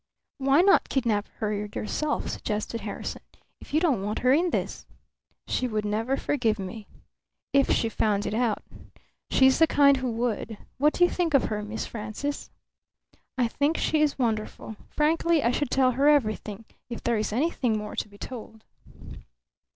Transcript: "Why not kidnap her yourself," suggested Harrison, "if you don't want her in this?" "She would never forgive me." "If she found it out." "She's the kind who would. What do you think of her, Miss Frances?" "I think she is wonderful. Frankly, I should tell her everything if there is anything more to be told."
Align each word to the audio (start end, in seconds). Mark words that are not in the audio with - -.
"Why 0.39 0.61
not 0.61 0.89
kidnap 0.89 1.27
her 1.35 1.53
yourself," 1.53 2.27
suggested 2.27 2.81
Harrison, 2.81 3.21
"if 3.59 3.71
you 3.71 3.79
don't 3.79 4.01
want 4.01 4.17
her 4.25 4.33
in 4.33 4.49
this?" 4.49 4.87
"She 5.45 5.67
would 5.67 5.85
never 5.85 6.17
forgive 6.17 6.57
me." 6.57 6.87
"If 7.53 7.69
she 7.69 7.87
found 7.87 8.25
it 8.25 8.33
out." 8.33 8.63
"She's 9.29 9.59
the 9.59 9.67
kind 9.67 9.97
who 9.97 10.09
would. 10.09 10.57
What 10.79 10.93
do 10.95 11.03
you 11.03 11.09
think 11.11 11.35
of 11.35 11.43
her, 11.53 11.61
Miss 11.61 11.85
Frances?" 11.85 12.49
"I 13.37 13.47
think 13.47 13.77
she 13.77 14.01
is 14.01 14.17
wonderful. 14.17 14.75
Frankly, 14.89 15.43
I 15.43 15.51
should 15.51 15.69
tell 15.69 15.91
her 15.91 16.07
everything 16.09 16.65
if 16.89 17.03
there 17.03 17.19
is 17.19 17.31
anything 17.31 17.77
more 17.77 17.95
to 17.97 18.07
be 18.09 18.17
told." 18.17 18.63